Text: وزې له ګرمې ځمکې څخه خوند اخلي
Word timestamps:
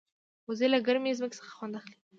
وزې 0.47 0.67
له 0.73 0.79
ګرمې 0.87 1.17
ځمکې 1.19 1.37
څخه 1.39 1.51
خوند 1.55 1.73
اخلي 1.79 1.95